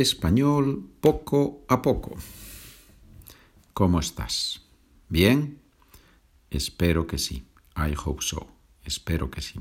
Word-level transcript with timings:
español 0.00 0.88
poco 1.00 1.64
a 1.68 1.82
poco. 1.82 2.14
¿Cómo 3.74 3.98
estás? 3.98 4.62
¿Bien? 5.08 5.60
Espero 6.50 7.06
que 7.06 7.18
sí. 7.18 7.46
I 7.76 7.94
hope 8.04 8.22
so. 8.22 8.46
Espero 8.84 9.30
que 9.30 9.42
sí. 9.42 9.60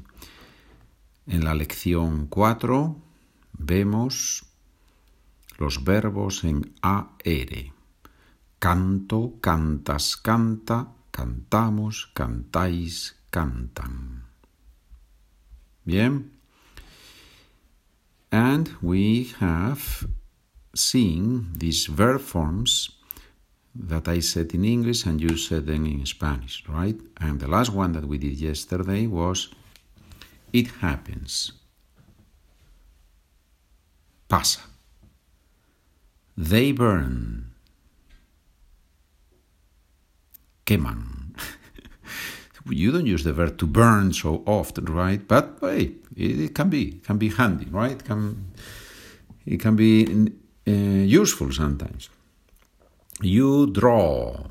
En 1.26 1.44
la 1.44 1.56
lección 1.56 2.28
4 2.28 2.96
vemos 3.54 4.46
los 5.58 5.84
verbos 5.84 6.44
en 6.44 6.74
AR. 6.82 7.14
Canto, 8.60 9.34
cantas, 9.42 10.18
canta, 10.18 10.94
cantamos, 11.12 12.12
cantáis, 12.14 13.16
cantan. 13.32 14.26
Bien. 15.84 16.32
And 18.30 18.70
we 18.82 19.34
have 19.40 20.08
seen 20.78 21.50
these 21.56 21.86
verb 21.86 22.22
forms 22.22 22.90
that 23.76 24.08
I 24.08 24.20
said 24.20 24.54
in 24.54 24.66
English 24.66 25.06
and 25.06 25.22
you 25.22 25.38
said 25.38 25.66
them 25.68 25.86
in 25.86 26.06
Spanish, 26.06 26.64
right? 26.68 27.00
And 27.20 27.40
the 27.40 27.48
last 27.48 27.72
one 27.72 27.92
that 27.94 28.06
we 28.06 28.18
did 28.18 28.40
yesterday 28.40 29.08
was 29.08 29.50
it 30.54 30.68
happens. 30.82 31.52
Pasa. 34.28 34.62
They 36.36 36.72
burn. 36.72 37.52
Queman. 40.66 41.36
you 42.70 42.92
don't 42.92 43.06
use 43.06 43.24
the 43.24 43.34
verb 43.34 43.58
to 43.58 43.68
burn 43.68 44.14
so 44.14 44.44
often, 44.46 44.86
right? 44.86 45.26
But 45.26 45.58
hey, 45.62 45.94
it, 46.16 46.54
can 46.54 46.70
be 46.70 47.00
can 47.06 47.18
be 47.18 47.30
handy, 47.30 47.68
right? 47.72 48.04
Can 48.04 48.52
it 49.46 49.60
can 49.60 49.76
be 49.76 50.32
uh, 50.68 50.72
useful 50.72 51.52
sometimes. 51.52 52.10
You 53.22 53.68
draw. 53.68 54.46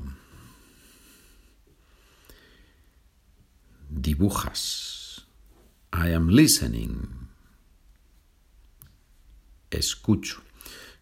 Dibujas. 3.93 5.21
I 5.93 6.09
am 6.09 6.29
listening. 6.29 7.07
Escucho. 9.71 10.41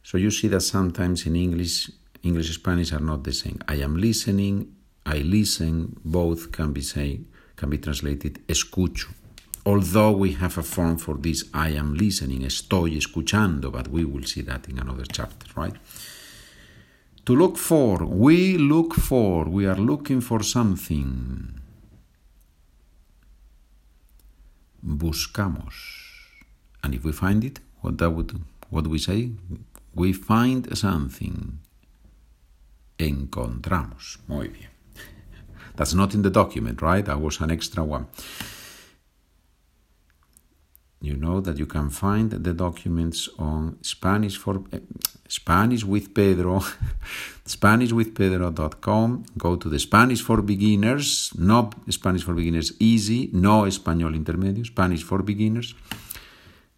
So 0.03 0.17
you 0.17 0.29
see 0.31 0.47
that 0.49 0.61
sometimes 0.61 1.25
in 1.25 1.35
English, 1.35 1.89
English 2.21 2.53
Spanish 2.53 2.93
are 2.93 2.99
not 2.99 3.23
the 3.23 3.33
same. 3.33 3.59
I 3.67 3.75
am 3.75 3.97
listening, 3.97 4.75
I 5.05 5.19
listen, 5.19 5.99
both 6.03 6.51
can 6.51 6.73
be 6.73 6.81
say 6.81 7.21
can 7.55 7.69
be 7.69 7.77
translated 7.77 8.45
escucho. 8.47 9.13
Although 9.65 10.11
we 10.11 10.33
have 10.33 10.57
a 10.59 10.63
form 10.63 10.97
for 10.97 11.15
this, 11.15 11.45
I 11.53 11.69
am 11.69 11.95
listening, 11.95 12.43
estoy 12.43 12.97
escuchando, 12.97 13.71
but 13.71 13.87
we 13.87 14.05
will 14.05 14.23
see 14.23 14.41
that 14.41 14.69
in 14.69 14.77
another 14.77 15.05
chapter, 15.11 15.47
right? 15.55 15.75
To 17.25 17.35
look 17.35 17.57
for, 17.57 18.05
we 18.05 18.57
look 18.57 18.93
for, 18.93 19.45
we 19.45 19.65
are 19.65 19.75
looking 19.75 20.21
for 20.21 20.43
something. 20.43 21.59
Buscamos. 24.85 25.73
And 26.83 26.93
if 26.93 27.03
we 27.03 27.11
find 27.11 27.43
it, 27.43 27.59
what 27.81 27.97
that 27.97 28.11
would 28.11 28.39
what 28.69 28.83
do 28.83 28.91
we 28.91 28.99
say? 28.99 29.31
We 29.95 30.13
find 30.13 30.77
something. 30.77 31.59
Encontramos. 32.99 34.19
Muy 34.27 34.49
bien. 34.49 34.69
That's 35.75 35.93
not 35.95 36.13
in 36.13 36.21
the 36.21 36.29
document, 36.29 36.81
right? 36.81 37.03
That 37.03 37.19
was 37.19 37.41
an 37.41 37.49
extra 37.49 37.83
one. 37.83 38.07
You 41.09 41.15
know 41.25 41.37
that 41.45 41.57
you 41.61 41.67
can 41.75 41.89
find 41.89 42.31
the 42.31 42.53
documents 42.65 43.29
on 43.37 43.77
Spanish 43.81 44.35
for 44.43 44.55
uh, 44.73 44.79
Spanish 45.27 45.83
with 45.83 46.13
Pedro, 46.13 46.55
SpanishWithPedro.com. 47.55 49.07
Go 49.37 49.55
to 49.55 49.67
the 49.73 49.79
Spanish 49.79 50.21
for 50.21 50.41
Beginners, 50.41 51.31
no 51.37 51.69
Spanish 51.89 52.23
for 52.23 52.33
Beginners 52.33 52.73
easy, 52.79 53.29
no 53.33 53.65
español 53.65 54.13
intermedio, 54.15 54.65
Spanish 54.65 55.03
for 55.03 55.23
Beginners 55.23 55.75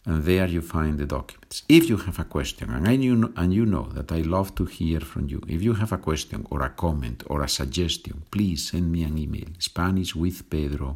and 0.08 0.24
there 0.24 0.48
you 0.48 0.62
find 0.62 0.98
the 0.98 1.06
documents. 1.06 1.64
If 1.68 1.90
you 1.90 1.98
have 1.98 2.18
a 2.18 2.24
question, 2.24 2.70
and, 2.70 2.88
I 2.88 2.96
knew, 2.96 3.34
and 3.36 3.54
you 3.54 3.66
know 3.66 3.90
that 3.92 4.10
I 4.14 4.22
love 4.22 4.56
to 4.56 4.64
hear 4.64 5.02
from 5.02 5.28
you, 5.28 5.42
if 5.50 5.62
you 5.62 5.74
have 5.74 5.92
a 5.92 5.98
question 5.98 6.48
or 6.50 6.62
a 6.62 6.70
comment 6.70 7.24
or 7.28 7.44
a 7.44 7.50
suggestion, 7.50 8.24
please 8.32 8.70
send 8.70 8.90
me 8.90 9.04
an 9.04 9.18
email, 9.18 9.50
SpanishWithPedro 9.60 10.96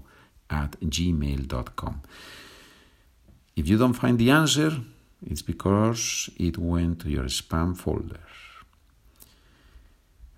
at 0.49 0.79
gmail.com. 0.79 2.01
If 3.61 3.69
you 3.69 3.77
don't 3.77 3.93
find 3.93 4.17
the 4.17 4.31
answer, 4.31 4.71
it's 5.23 5.43
because 5.43 6.31
it 6.37 6.57
went 6.57 7.01
to 7.01 7.11
your 7.11 7.29
spam 7.29 7.75
folder. 7.75 8.25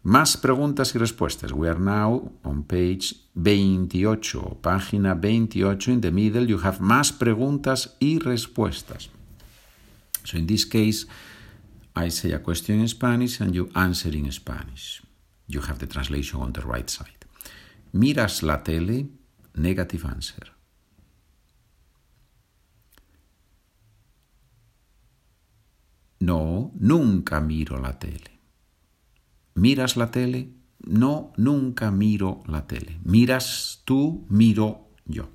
Más 0.03 0.35
preguntas 0.35 0.93
y 0.93 0.99
respuestas. 0.99 1.53
We 1.53 1.69
are 1.69 1.79
now 1.79 2.33
on 2.43 2.63
page 2.63 3.15
28, 3.35 4.57
página 4.61 5.15
28. 5.15 5.87
In 5.87 6.01
the 6.01 6.11
middle, 6.11 6.49
you 6.49 6.57
have 6.57 6.79
más 6.81 7.13
preguntas 7.13 7.95
y 8.01 8.19
respuestas. 8.19 9.07
So 10.25 10.37
in 10.37 10.45
this 10.45 10.65
case, 10.65 11.05
I 11.95 12.09
say 12.09 12.33
a 12.33 12.39
question 12.39 12.81
in 12.81 12.89
Spanish 12.89 13.39
and 13.39 13.55
you 13.55 13.69
answer 13.73 14.09
in 14.09 14.29
Spanish. 14.33 15.01
You 15.47 15.61
have 15.61 15.79
the 15.79 15.87
translation 15.87 16.41
on 16.41 16.51
the 16.51 16.61
right 16.61 16.89
side. 16.89 17.25
Miras 17.93 18.43
la 18.43 18.57
tele, 18.57 19.05
negative 19.55 20.03
answer. 20.03 20.52
No, 26.23 26.71
nunca 26.75 27.41
miro 27.41 27.77
la 27.79 27.99
tele. 27.99 28.39
¿Miras 29.55 29.97
la 29.97 30.09
tele? 30.09 30.53
No, 30.79 31.33
nunca 31.35 31.91
miro 31.91 32.41
la 32.47 32.65
tele. 32.65 32.97
¿Miras 33.03 33.81
tú? 33.83 34.25
Miro 34.29 34.87
yo. 35.03 35.27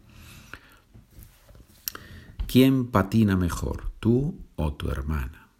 ¿Quién 2.46 2.90
patina 2.90 3.36
mejor, 3.36 3.92
tú 4.00 4.40
o 4.56 4.72
tu 4.72 4.90
hermana? 4.90 5.50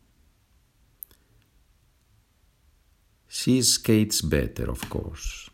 She 3.29 3.63
skates 3.63 4.27
better, 4.27 4.71
of 4.71 4.83
course. 4.89 5.51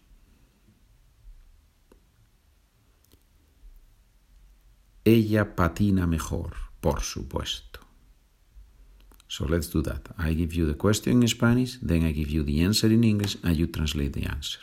Ella 5.04 5.56
patina 5.56 6.06
mejor, 6.06 6.54
por 6.80 7.02
supuesto. 7.02 7.83
So 9.34 9.46
let's 9.46 9.66
do 9.66 9.82
that. 9.82 10.02
I 10.16 10.32
give 10.32 10.54
you 10.54 10.64
the 10.64 10.74
question 10.74 11.20
in 11.20 11.26
Spanish, 11.26 11.76
then 11.82 12.04
I 12.04 12.12
give 12.12 12.30
you 12.30 12.44
the 12.44 12.60
answer 12.62 12.86
in 12.86 13.02
English, 13.02 13.36
and 13.42 13.56
you 13.56 13.66
translate 13.66 14.12
the 14.12 14.26
answer. 14.26 14.60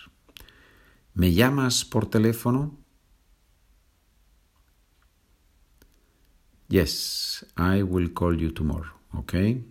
¿Me 1.14 1.34
llamas 1.34 1.84
por 1.84 2.06
teléfono? 2.06 2.78
Yes, 6.70 7.44
I 7.58 7.84
will 7.84 8.14
call 8.14 8.40
you 8.40 8.52
tomorrow, 8.52 8.94
okay? 9.18 9.62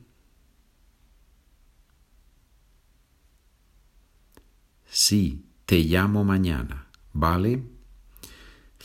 Sí, 4.84 5.40
te 5.64 5.82
llamo 5.82 6.24
mañana, 6.24 6.88
¿vale? 7.14 7.62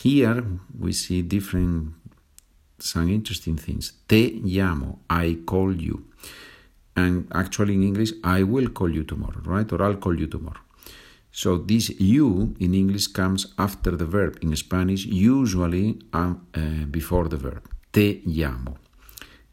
Here 0.01 0.45
we 0.79 0.93
see 0.93 1.23
different 1.23 1.93
some 2.79 3.09
interesting 3.09 3.57
things. 3.57 3.93
Te 4.07 4.41
llamo, 4.43 4.99
I 5.09 5.39
call 5.45 5.75
you. 5.75 6.05
And 6.95 7.27
actually 7.33 7.73
in 7.73 7.83
English, 7.83 8.13
I 8.23 8.43
will 8.43 8.69
call 8.69 8.89
you 8.89 9.03
tomorrow, 9.03 9.41
right? 9.45 9.71
Or 9.71 9.81
I'll 9.83 9.97
call 9.97 10.17
you 10.17 10.27
tomorrow. 10.27 10.61
So 11.31 11.57
this 11.57 11.89
you 11.99 12.55
in 12.59 12.73
English 12.73 13.07
comes 13.07 13.53
after 13.57 13.91
the 13.91 14.05
verb. 14.05 14.37
In 14.41 14.55
Spanish, 14.55 15.05
usually 15.05 15.99
um, 16.13 16.47
uh, 16.55 16.85
before 16.89 17.27
the 17.27 17.35
verb. 17.37 17.61
Te 17.91 18.21
llamo. 18.25 18.77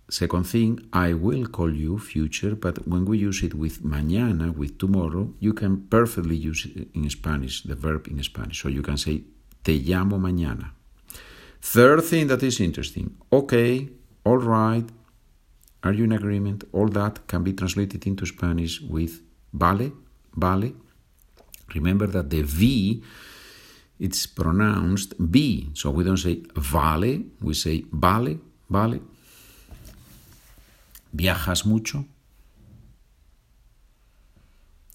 Second 0.09 0.45
thing, 0.45 0.79
I 0.93 1.15
will 1.15 1.47
call 1.47 1.75
you 1.75 1.99
future, 1.99 2.55
but 2.55 2.87
when 2.87 3.05
we 3.07 3.19
use 3.19 3.43
it 3.43 3.55
with 3.55 3.83
mañana, 3.83 4.55
with 4.55 4.79
tomorrow, 4.79 5.33
you 5.41 5.55
can 5.55 5.87
perfectly 5.89 6.37
use 6.37 6.67
it 6.67 6.89
in 6.95 7.09
Spanish, 7.09 7.63
the 7.63 7.75
verb 7.75 8.07
in 8.09 8.23
Spanish. 8.23 8.63
So 8.63 8.69
you 8.69 8.83
can 8.83 8.99
say, 8.99 9.25
te 9.65 9.81
llamo 9.81 10.19
mañana. 10.21 10.73
Third 11.63 12.03
thing 12.03 12.27
that 12.27 12.43
is 12.43 12.61
interesting, 12.61 13.17
okay, 13.33 13.89
all 14.25 14.39
right, 14.39 14.85
are 15.85 15.93
you 15.93 16.05
in 16.05 16.13
agreement? 16.13 16.65
All 16.73 16.89
that 16.89 17.27
can 17.27 17.43
be 17.43 17.53
translated 17.53 18.07
into 18.07 18.27
Spanish 18.27 18.81
with 18.81 19.23
vale, 19.53 19.93
vale. 20.37 20.73
Remember 21.75 22.07
that 22.09 22.29
the 22.31 22.43
V 22.43 23.03
it's 24.03 24.27
pronounced 24.27 25.15
B, 25.31 25.71
so 25.75 25.91
we 25.91 26.03
don't 26.03 26.17
say 26.17 26.43
vale, 26.57 27.23
we 27.41 27.55
say 27.55 27.85
vale, 27.93 28.41
vale. 28.69 29.01
¿Viajas 31.15 31.65
mucho? 31.65 32.05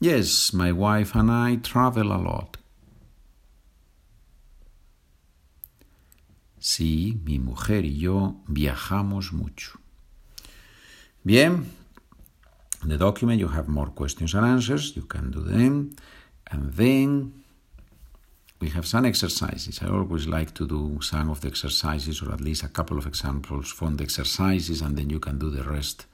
Yes, 0.02 0.52
my 0.54 0.74
wife 0.74 1.16
and 1.16 1.32
I 1.32 1.56
travel 1.56 2.12
a 2.12 2.20
lot. 2.20 2.57
Sí, 6.60 7.20
mi 7.24 7.40
mujer 7.40 7.86
y 7.86 7.98
yo 8.00 8.36
viajamos 8.48 9.32
mucho. 9.34 9.80
Bien, 11.24 11.66
In 12.84 12.90
the 12.90 12.98
document, 12.98 13.40
you 13.40 13.48
have 13.48 13.68
more 13.68 13.90
questions 13.92 14.36
and 14.36 14.46
answers. 14.46 14.96
You 14.96 15.04
can 15.04 15.32
do 15.32 15.42
them. 15.42 15.96
And 16.52 16.72
then 16.74 17.34
we 18.62 18.70
have 18.70 18.86
some 18.86 19.06
exercises. 19.06 19.82
I 19.82 19.88
always 19.88 20.28
like 20.28 20.54
to 20.54 20.68
do 20.68 21.00
some 21.02 21.30
of 21.32 21.42
the 21.42 21.48
exercises 21.48 22.22
or 22.22 22.32
at 22.34 22.40
least 22.42 22.64
a 22.64 22.68
couple 22.70 22.98
of 22.98 23.08
examples 23.08 23.72
from 23.72 23.98
the 23.98 24.04
exercises, 24.04 24.82
and 24.82 24.96
then 24.96 25.10
you 25.10 25.20
can 25.20 25.40
do 25.40 25.50
the 25.50 25.64
rest 25.64 26.06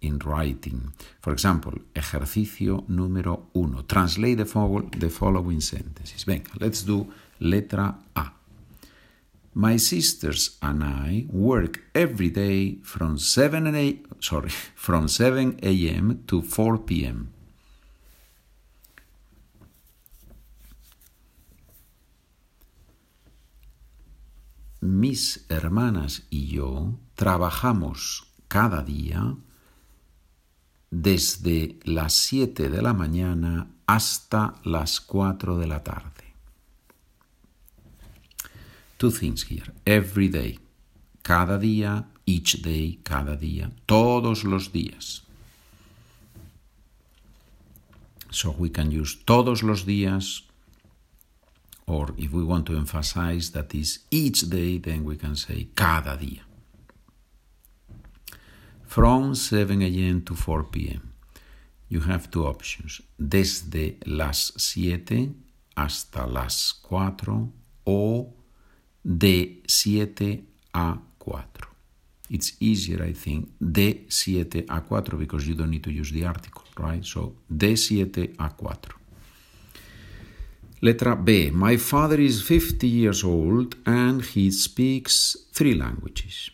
in 0.00 0.18
writing. 0.20 0.92
For 1.20 1.32
example, 1.32 1.72
ejercicio 1.94 2.84
número 2.88 3.46
uno. 3.54 3.82
Translate 3.82 4.36
the, 4.36 4.46
fo- 4.46 4.88
the 4.96 5.10
following 5.10 5.60
sentences. 5.60 6.24
Venga, 6.24 6.50
let's 6.60 6.82
do 6.84 7.12
letra 7.40 7.94
A. 8.14 8.30
My 9.56 9.78
sisters 9.78 10.58
and 10.60 10.82
I 10.82 11.26
work 11.30 11.80
every 11.94 12.28
day 12.28 12.78
from 12.82 13.18
7 13.18 13.72
a, 13.76 14.02
sorry, 14.18 14.50
from 14.74 15.06
7 15.06 15.60
a.m. 15.62 16.24
to 16.26 16.42
4 16.42 16.78
p.m. 16.78 17.32
Mis 24.80 25.46
hermanas 25.48 26.24
y 26.30 26.48
yo 26.48 26.98
trabajamos 27.14 28.26
cada 28.48 28.82
día 28.82 29.36
desde 30.90 31.78
las 31.84 32.12
7 32.12 32.68
de 32.68 32.82
la 32.82 32.92
mañana 32.92 33.68
hasta 33.86 34.54
las 34.64 35.00
4 35.00 35.58
de 35.58 35.66
la 35.68 35.84
tarde. 35.84 36.23
Two 39.04 39.10
things 39.10 39.42
here. 39.42 39.66
Every 39.86 40.28
day. 40.28 40.58
Cada 41.22 41.58
día, 41.58 42.06
each 42.24 42.62
day, 42.62 43.00
cada 43.04 43.36
día, 43.36 43.70
todos 43.86 44.44
los 44.44 44.68
días. 44.72 45.20
So 48.30 48.54
we 48.58 48.70
can 48.70 48.90
use 48.90 49.14
todos 49.26 49.62
los 49.62 49.84
días, 49.84 50.44
or 51.86 52.14
if 52.16 52.32
we 52.32 52.42
want 52.42 52.64
to 52.64 52.76
emphasize 52.78 53.50
that 53.50 53.74
is 53.74 53.98
each 54.10 54.48
day, 54.48 54.78
then 54.78 55.04
we 55.04 55.16
can 55.16 55.36
say 55.36 55.68
cada 55.76 56.16
día. 56.16 56.40
From 58.86 59.34
7 59.34 59.82
a.m. 59.82 60.22
to 60.22 60.34
4 60.34 60.64
p.m. 60.64 61.12
You 61.90 62.00
have 62.00 62.30
two 62.30 62.46
options. 62.46 63.02
Desde 63.18 63.98
las 64.06 64.54
7 64.56 65.34
hasta 65.76 66.26
las 66.26 66.72
4 66.80 67.52
o 67.84 68.34
de 69.04 69.60
7 69.66 70.44
a 70.72 71.00
4. 71.18 71.68
It's 72.30 72.56
easier, 72.58 73.02
I 73.02 73.12
think, 73.12 73.50
de 73.58 74.06
7 74.08 74.64
a 74.68 74.80
4 74.80 75.16
because 75.16 75.46
you 75.46 75.54
don't 75.54 75.70
need 75.70 75.84
to 75.84 75.90
use 75.90 76.10
the 76.10 76.24
article, 76.24 76.64
right? 76.78 77.04
So, 77.04 77.36
de 77.46 77.76
7 77.76 78.34
a 78.38 78.48
4. 78.48 79.04
Letra 80.80 81.16
B. 81.16 81.50
My 81.50 81.76
father 81.76 82.20
is 82.20 82.42
50 82.42 82.86
years 82.88 83.24
old 83.24 83.76
and 83.86 84.22
he 84.22 84.50
speaks 84.50 85.48
three 85.52 85.74
languages. 85.74 86.50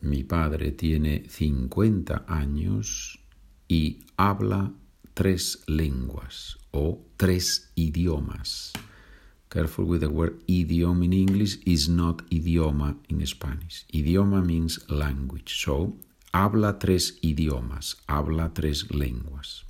Mi 0.00 0.22
padre 0.22 0.70
tiene 0.72 1.24
50 1.28 2.24
años 2.28 3.18
y 3.68 4.04
habla 4.16 4.72
tres 5.14 5.62
lenguas 5.66 6.58
o 6.72 7.00
tres 7.16 7.70
idiomas. 7.74 8.72
Careful 9.48 9.86
with 9.86 10.00
the 10.00 10.08
word 10.08 10.42
idiom 10.46 11.02
in 11.02 11.12
English 11.12 11.58
is 11.64 11.88
not 11.88 12.22
idioma 12.30 12.96
in 13.08 13.24
Spanish. 13.26 13.86
Idioma 13.92 14.44
means 14.44 14.80
language. 14.90 15.64
So, 15.64 15.94
habla 16.32 16.78
tres 16.78 17.18
idiomas, 17.22 17.96
habla 18.08 18.52
tres 18.52 18.90
lenguas. 18.90 19.64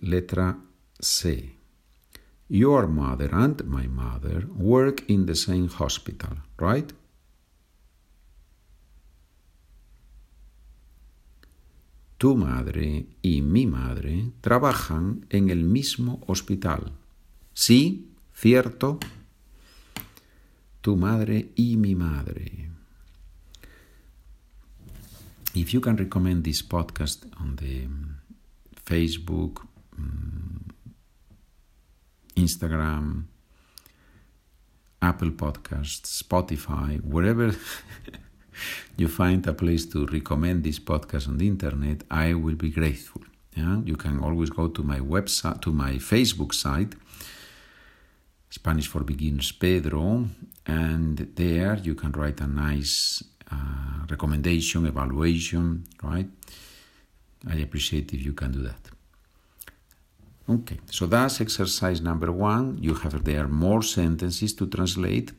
Letra 0.00 0.58
C. 1.00 1.56
Your 2.48 2.86
mother 2.86 3.30
and 3.32 3.64
my 3.64 3.86
mother 3.86 4.46
work 4.54 5.08
in 5.08 5.26
the 5.26 5.34
same 5.34 5.68
hospital, 5.68 6.36
right? 6.58 6.92
Tu 12.22 12.36
madre 12.36 13.08
y 13.20 13.42
mi 13.42 13.66
madre 13.66 14.30
trabajan 14.40 15.26
en 15.28 15.50
el 15.50 15.64
mismo 15.64 16.20
hospital. 16.28 16.92
Sí, 17.52 18.12
cierto. 18.32 19.00
Tu 20.80 20.94
madre 20.94 21.50
y 21.56 21.76
mi 21.76 21.96
madre. 21.96 22.70
If 25.54 25.72
you 25.72 25.80
can 25.80 25.96
recommend 25.96 26.44
this 26.44 26.62
podcast 26.62 27.26
on 27.40 27.56
the 27.56 27.88
Facebook, 28.86 29.66
um, 29.98 30.64
Instagram, 32.36 33.24
Apple 35.00 35.32
Podcasts, 35.32 36.22
Spotify, 36.22 37.00
wherever 37.02 37.52
you 38.96 39.08
find 39.08 39.46
a 39.46 39.54
place 39.54 39.86
to 39.86 40.06
recommend 40.06 40.64
this 40.64 40.78
podcast 40.78 41.28
on 41.28 41.38
the 41.38 41.48
internet, 41.48 42.04
I 42.10 42.34
will 42.34 42.54
be 42.54 42.70
grateful. 42.70 43.22
Yeah? 43.56 43.80
You 43.84 43.96
can 43.96 44.20
always 44.20 44.50
go 44.50 44.68
to 44.68 44.82
my 44.82 45.00
website, 45.00 45.60
to 45.62 45.72
my 45.72 45.92
Facebook 45.92 46.54
site, 46.54 46.94
Spanish 48.50 48.86
for 48.86 49.02
Beginners 49.02 49.52
Pedro, 49.52 50.26
and 50.66 51.16
there 51.34 51.78
you 51.82 51.94
can 51.94 52.12
write 52.12 52.40
a 52.40 52.46
nice 52.46 53.22
uh, 53.50 54.06
recommendation, 54.10 54.86
evaluation, 54.86 55.84
right? 56.02 56.28
I 57.48 57.56
appreciate 57.56 58.12
if 58.12 58.24
you 58.24 58.32
can 58.32 58.52
do 58.52 58.62
that. 58.62 58.90
Okay, 60.48 60.78
so 60.90 61.06
that's 61.06 61.40
exercise 61.40 62.00
number 62.00 62.30
one. 62.32 62.78
You 62.78 62.94
have 62.94 63.24
there 63.24 63.48
more 63.48 63.82
sentences 63.82 64.52
to 64.54 64.66
translate. 64.66 65.32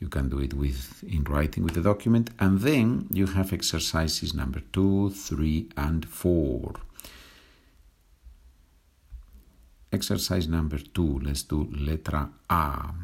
You 0.00 0.08
can 0.08 0.30
do 0.30 0.38
it 0.40 0.54
with 0.54 1.04
in 1.04 1.24
writing 1.24 1.62
with 1.62 1.74
the 1.74 1.82
document, 1.82 2.30
and 2.38 2.60
then 2.60 3.06
you 3.10 3.26
have 3.26 3.52
exercises 3.52 4.32
number 4.34 4.60
two, 4.72 5.10
three, 5.10 5.68
and 5.76 6.06
four. 6.06 6.74
Exercise 9.92 10.48
number 10.48 10.78
two, 10.78 11.20
let's 11.22 11.42
do 11.42 11.68
letra 11.72 12.30
A. 12.48 12.94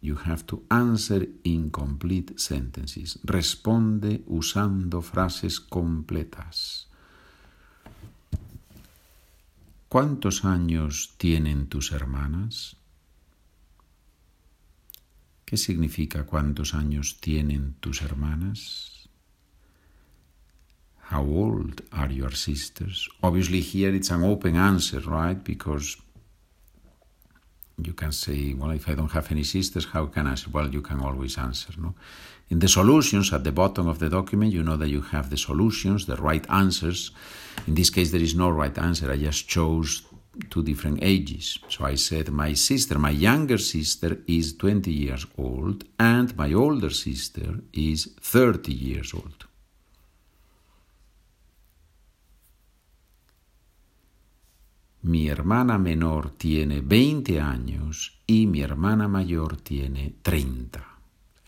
You 0.00 0.14
have 0.14 0.46
to 0.46 0.62
answer 0.70 1.26
incomplete 1.44 2.38
sentences. 2.38 3.18
Responde 3.24 4.22
usando 4.26 5.02
frases 5.02 5.60
completas. 5.60 6.86
¿Cuántos 9.88 10.44
años 10.44 11.14
tienen 11.18 11.66
tus 11.66 11.92
hermanas? 11.92 12.76
¿Qué 15.46 15.56
significa 15.56 16.24
cuántos 16.24 16.74
años 16.74 17.20
tienen 17.20 17.76
tus 17.78 18.02
hermanas? 18.02 19.08
How 21.08 21.22
old 21.22 21.84
are 21.92 22.12
your 22.12 22.34
sisters? 22.34 23.08
Obviously, 23.22 23.60
here 23.60 23.94
it's 23.94 24.10
an 24.10 24.24
open 24.24 24.56
answer, 24.56 25.00
right? 25.02 25.38
Because 25.44 25.98
you 27.80 27.92
can 27.92 28.10
say, 28.10 28.54
well, 28.54 28.72
if 28.72 28.88
I 28.88 28.96
don't 28.96 29.12
have 29.12 29.30
any 29.30 29.44
sisters, 29.44 29.86
how 29.92 30.06
can 30.06 30.26
I 30.26 30.30
answer? 30.30 30.50
Well, 30.50 30.68
you 30.68 30.82
can 30.82 31.00
always 31.00 31.38
answer, 31.38 31.72
no? 31.78 31.94
In 32.50 32.58
the 32.58 32.66
solutions 32.68 33.32
at 33.32 33.44
the 33.44 33.52
bottom 33.52 33.86
of 33.86 34.00
the 34.00 34.08
document, 34.08 34.52
you 34.52 34.64
know 34.64 34.76
that 34.76 34.88
you 34.88 35.02
have 35.02 35.30
the 35.30 35.36
solutions, 35.36 36.06
the 36.06 36.16
right 36.16 36.44
answers. 36.50 37.12
In 37.68 37.76
this 37.76 37.90
case, 37.90 38.10
there 38.10 38.20
is 38.20 38.34
no 38.34 38.50
right 38.50 38.76
answer. 38.76 39.12
I 39.12 39.16
just 39.16 39.46
chose 39.46 40.02
two 40.48 40.62
different 40.62 40.98
ages. 41.02 41.58
So 41.68 41.84
I 41.84 41.96
said, 41.96 42.30
my 42.30 42.54
sister, 42.54 42.98
my 42.98 43.10
younger 43.10 43.58
sister 43.58 44.18
is 44.26 44.56
20 44.56 44.92
years 44.92 45.26
old, 45.36 45.84
and 45.98 46.36
my 46.36 46.52
older 46.52 46.90
sister 46.90 47.60
is 47.72 48.14
30 48.20 48.72
years 48.72 49.14
old. 49.14 49.46
Mi 55.02 55.28
hermana 55.28 55.78
menor 55.78 56.30
tiene 56.30 56.82
20 56.82 57.40
años 57.40 58.18
y 58.26 58.46
mi 58.46 58.60
hermana 58.60 59.06
mayor 59.06 59.56
tiene 59.56 60.16
30. 60.22 60.84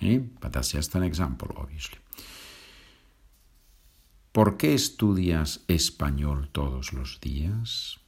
Eh? 0.01 0.21
But 0.41 0.53
that's 0.53 0.73
just 0.73 0.95
an 0.95 1.03
example, 1.03 1.49
obviously. 1.57 1.99
¿Por 4.31 4.57
qué 4.57 4.75
estudias 4.75 5.65
español 5.67 6.51
todos 6.53 6.93
los 6.93 7.21
días? 7.21 7.99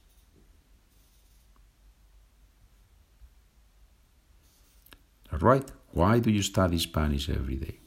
right? 5.39 5.71
Why 5.93 6.19
do 6.19 6.29
you 6.29 6.41
study 6.41 6.77
Spanish 6.79 7.29
every 7.29 7.55
day? 7.55 7.79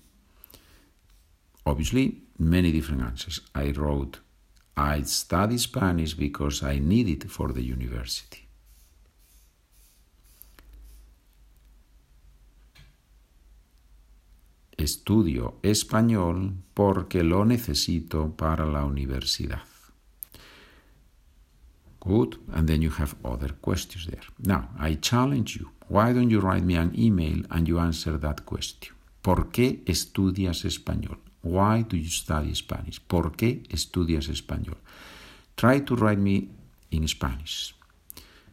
Obviously, 1.67 2.23
many 2.39 2.73
different 2.73 3.03
answers. 3.03 3.41
I 3.55 3.73
wrote, 3.73 4.21
I 4.77 5.03
study 5.03 5.59
Spanish 5.59 6.15
because 6.15 6.63
I 6.63 6.79
need 6.79 7.09
it 7.09 7.31
for 7.31 7.53
the 7.53 7.63
university. 7.63 8.41
Estudio 14.77 15.61
español 15.63 16.57
porque 16.75 17.23
lo 17.23 17.45
necesito 17.45 18.37
para 18.37 18.67
la 18.67 18.85
universidad. 18.85 19.63
Good. 22.06 22.37
And 22.52 22.68
then 22.68 22.82
you 22.82 22.90
have 22.90 23.14
other 23.25 23.50
questions 23.62 24.06
there. 24.06 24.26
Now, 24.38 24.70
I 24.78 24.94
challenge 24.94 25.56
you. 25.56 25.70
Why 25.88 26.12
don't 26.12 26.30
you 26.30 26.40
write 26.40 26.64
me 26.64 26.75
an 26.76 26.92
email 26.99 27.42
and 27.50 27.68
you 27.68 27.78
answer 27.78 28.18
that 28.18 28.44
question? 28.44 28.94
¿Por 29.23 29.50
qué 29.50 29.82
estudias 29.87 30.64
español? 30.64 31.18
Why 31.42 31.82
do 31.82 31.96
you 31.96 32.11
study 32.11 32.54
Spanish? 32.54 33.00
¿Por 33.00 33.32
qué 33.32 33.62
estudias 33.70 34.28
español? 34.28 34.76
Try 35.56 35.80
to 35.80 35.96
write 35.96 36.18
me 36.18 36.49
in 36.90 37.06
Spanish. 37.08 37.75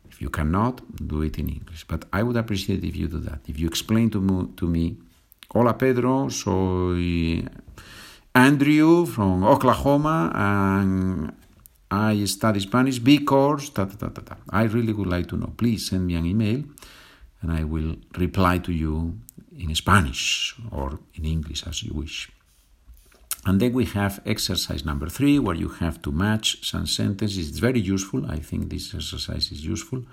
If 0.10 0.22
you 0.22 0.29
cannot, 0.29 0.81
do 0.96 1.22
it 1.24 1.38
in 1.39 1.50
English. 1.50 1.86
But 1.88 2.05
I 2.13 2.24
would 2.24 2.38
appreciate 2.38 2.84
if 2.84 2.96
you 2.96 3.08
do 3.08 3.20
that. 3.20 3.41
If 3.48 3.60
you 3.60 3.67
explain 3.67 4.10
to 4.12 4.22
me, 4.22 4.48
to 4.58 4.67
me 4.67 4.98
Hola 5.53 5.77
Pedro, 5.77 6.29
soy 6.29 7.43
Andrew 8.34 9.05
from 9.05 9.43
Oklahoma 9.43 10.31
and 10.34 11.34
I 11.92 12.24
study 12.24 12.62
Spanish 12.62 13.00
because 13.00 13.70
ta, 13.70 13.86
ta, 13.86 14.08
ta, 14.08 14.38
I 14.50 14.64
really 14.64 14.94
would 14.94 15.08
like 15.08 15.28
to 15.28 15.38
know. 15.38 15.54
Please 15.58 15.90
send 15.90 16.08
me 16.08 16.16
an 16.16 16.26
email 16.26 16.64
and 17.42 17.52
I 17.52 17.66
will 17.66 17.98
reply 18.18 18.60
to 18.60 18.72
you 18.72 19.18
in 19.58 19.76
Spanish 19.76 20.56
or 20.72 21.00
in 21.16 21.26
English 21.26 21.68
as 21.68 21.84
you 21.84 21.94
wish. 21.94 22.32
And 23.46 23.60
then 23.60 23.74
we 23.74 23.86
have 23.86 24.22
exercise 24.26 24.86
number 24.86 25.10
three, 25.10 25.40
where 25.40 25.56
you 25.56 25.68
have 25.68 26.02
to 26.04 26.12
match 26.12 26.64
some 26.64 26.86
sentences. 26.86 27.50
It's 27.50 27.58
very 27.58 27.80
useful. 27.80 28.30
I 28.30 28.38
think 28.38 28.70
this 28.70 28.94
exercise 28.94 29.52
is 29.52 29.66
useful. 29.66 30.04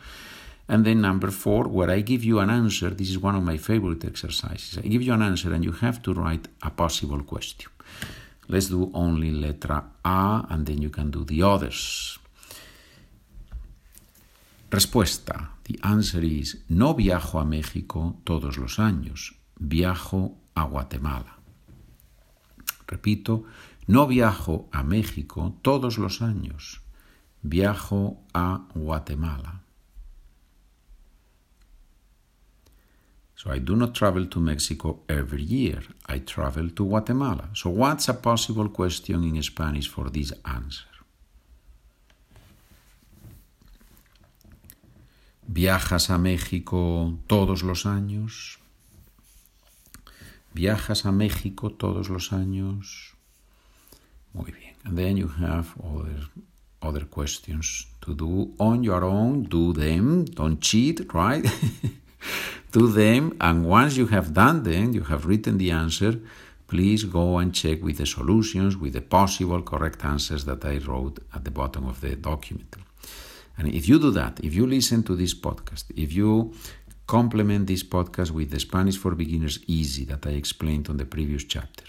And 0.67 0.85
then 0.85 1.01
number 1.01 1.31
four, 1.31 1.65
where 1.65 1.91
I 1.91 2.01
give 2.01 2.25
you 2.25 2.41
an 2.41 2.51
answer. 2.51 2.91
This 2.91 3.11
is 3.11 3.19
one 3.19 3.37
of 3.37 3.43
my 3.43 3.57
favorite 3.57 4.05
exercises. 4.05 4.79
I 4.79 4.89
give 4.89 5.03
you 5.03 5.13
an 5.13 5.23
answer 5.23 5.53
and 5.53 5.65
you 5.65 5.73
have 5.73 6.03
to 6.03 6.15
write 6.15 6.49
a 6.63 6.71
possible 6.71 7.23
question. 7.23 7.71
Let's 8.49 8.69
do 8.69 8.90
only 8.95 9.31
letra 9.31 9.93
A 10.02 10.47
and 10.49 10.67
then 10.67 10.81
you 10.81 10.90
can 10.90 11.11
do 11.11 11.25
the 11.25 11.43
others. 11.43 12.19
Respuesta. 14.71 15.50
The 15.64 15.78
answer 15.83 16.25
is 16.25 16.64
no 16.69 16.95
viajo 16.95 17.40
a 17.40 17.45
México 17.45 18.17
todos 18.25 18.57
los 18.57 18.78
años. 18.78 19.35
Viajo 19.59 20.37
a 20.55 20.64
Guatemala. 20.64 21.38
Repito, 22.87 23.45
no 23.87 24.07
viajo 24.07 24.69
a 24.73 24.83
México 24.83 25.55
todos 25.61 25.99
los 25.99 26.23
años. 26.23 26.81
Viajo 27.43 28.23
a 28.33 28.67
Guatemala. 28.75 29.62
So 33.38 33.52
I 33.52 33.61
do 33.61 33.76
not 33.76 33.95
travel 33.95 34.26
to 34.26 34.40
Mexico 34.40 34.99
every 35.09 35.45
year. 35.45 35.80
I 36.07 36.18
travel 36.18 36.71
to 36.71 36.85
Guatemala. 36.85 37.49
So 37.54 37.71
what's 37.71 38.09
a 38.09 38.14
possible 38.14 38.68
question 38.68 39.23
in 39.23 39.40
Spanish 39.45 39.88
for 39.88 40.11
this 40.11 40.33
answer? 40.45 40.88
¿Viajas 45.47 46.11
a 46.11 46.18
México 46.18 47.16
todos 47.28 47.62
los 47.62 47.87
años? 47.87 48.59
¿Viajas 50.52 51.07
a 51.07 51.12
México 51.12 51.71
todos 51.71 52.11
los 52.11 52.33
años? 52.33 53.14
Muy 54.35 54.50
bien. 54.50 54.75
And 54.85 54.99
then 54.99 55.16
you 55.16 55.28
have 55.28 55.76
other, 55.80 56.26
other 56.83 57.04
questions 57.04 57.87
to 58.00 58.16
do 58.16 58.52
on 58.59 58.83
your 58.83 59.04
own. 59.04 59.45
Do 59.45 59.73
them. 59.73 60.25
Don't 60.25 60.61
cheat, 60.61 61.12
right? 61.14 61.47
do 62.73 62.89
them. 62.89 63.37
And 63.41 63.67
once 63.67 63.97
you 63.97 64.07
have 64.09 64.33
done 64.33 64.63
them, 64.63 64.93
you 64.93 65.03
have 65.03 65.27
written 65.27 65.59
the 65.59 65.71
answer, 65.71 66.21
please 66.67 67.05
go 67.05 67.39
and 67.39 67.55
check 67.55 67.83
with 67.83 67.99
the 67.99 68.07
solutions, 68.07 68.77
with 68.77 68.93
the 68.93 69.01
possible 69.01 69.63
correct 69.63 70.05
answers 70.05 70.45
that 70.45 70.65
I 70.65 70.79
wrote 70.79 71.19
at 71.35 71.45
the 71.45 71.51
bottom 71.51 71.87
of 71.87 72.01
the 72.01 72.15
document. 72.17 72.77
And 73.57 73.69
if 73.75 73.89
you 73.89 73.99
do 73.99 74.11
that, 74.13 74.41
if 74.43 74.55
you 74.55 74.67
listen 74.67 75.03
to 75.05 75.17
this 75.17 75.35
podcast, 75.35 75.85
if 75.97 76.13
you 76.13 76.55
complement 77.07 77.67
this 77.67 77.83
podcast 77.83 78.31
with 78.31 78.51
the 78.51 78.61
Spanish 78.61 78.97
for 78.97 79.15
Beginners 79.15 79.59
Easy 79.67 80.05
that 80.05 80.27
I 80.27 80.31
explained 80.31 80.89
on 80.89 80.99
the 80.99 81.07
previous 81.07 81.45
chapter, 81.45 81.85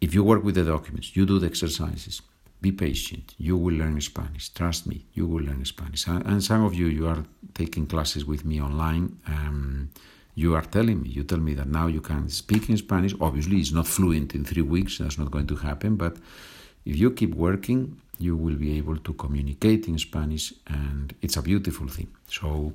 if 0.00 0.14
you 0.14 0.22
work 0.22 0.44
with 0.44 0.54
the 0.54 0.64
documents, 0.64 1.16
you 1.16 1.26
do 1.26 1.38
the 1.38 1.46
exercises, 1.46 2.22
be 2.60 2.72
patient. 2.72 3.34
You 3.38 3.56
will 3.56 3.74
learn 3.74 4.00
Spanish. 4.00 4.50
Trust 4.50 4.86
me, 4.86 5.06
you 5.14 5.26
will 5.26 5.44
learn 5.44 5.64
Spanish. 5.64 6.06
And 6.06 6.42
some 6.44 6.64
of 6.64 6.74
you, 6.74 6.86
you 6.86 7.06
are 7.08 7.24
taking 7.54 7.86
classes 7.86 8.24
with 8.24 8.44
me 8.44 8.60
online. 8.60 9.18
Um, 9.26 9.90
you 10.34 10.54
are 10.54 10.62
telling 10.62 11.02
me, 11.02 11.08
you 11.08 11.24
tell 11.24 11.38
me 11.38 11.54
that 11.54 11.68
now 11.68 11.86
you 11.86 12.00
can 12.00 12.28
speak 12.28 12.68
in 12.68 12.76
Spanish. 12.76 13.14
Obviously, 13.20 13.58
it's 13.58 13.72
not 13.72 13.86
fluent 13.86 14.34
in 14.34 14.44
three 14.44 14.62
weeks. 14.62 14.98
That's 14.98 15.18
not 15.18 15.30
going 15.30 15.46
to 15.48 15.56
happen. 15.56 15.96
But 15.96 16.16
if 16.84 16.96
you 16.96 17.10
keep 17.10 17.34
working, 17.34 18.00
you 18.18 18.36
will 18.36 18.56
be 18.56 18.76
able 18.76 18.98
to 18.98 19.12
communicate 19.14 19.88
in 19.88 19.98
Spanish, 19.98 20.52
and 20.66 21.14
it's 21.22 21.36
a 21.36 21.42
beautiful 21.42 21.88
thing. 21.88 22.08
So 22.28 22.74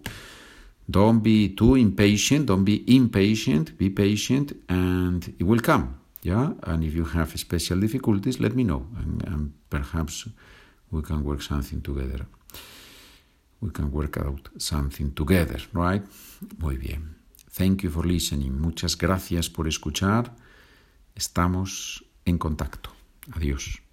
don't 0.90 1.20
be 1.20 1.50
too 1.50 1.76
impatient. 1.76 2.48
Don't 2.48 2.66
be 2.66 2.84
impatient. 2.96 3.78
Be 3.78 3.90
patient, 3.90 4.54
and 4.68 5.34
it 5.40 5.44
will 5.44 5.60
come. 5.60 6.00
Yeah, 6.26 6.54
and 6.64 6.84
if 6.84 6.96
you 6.96 7.06
have 7.06 7.38
special 7.38 7.80
difficulties, 7.80 8.40
let 8.40 8.56
me 8.56 8.64
know, 8.64 8.88
and, 8.98 9.24
and 9.28 9.54
perhaps 9.70 10.28
we 10.90 11.04
can 11.04 11.24
work 11.24 11.44
something 11.44 11.82
together. 11.82 12.26
We 13.62 13.70
can 13.70 13.92
work 13.92 14.18
out 14.18 14.50
something 14.58 15.14
together, 15.14 15.62
right? 15.72 16.02
Muy 16.58 16.78
bien. 16.78 17.16
Thank 17.52 17.84
you 17.84 17.92
for 17.92 18.08
listening. 18.08 18.60
Muchas 18.60 18.98
gracias 18.98 19.50
por 19.50 19.68
escuchar. 19.68 20.36
Estamos 21.14 22.04
en 22.26 22.40
contacto. 22.40 22.90
Adiós. 23.32 23.85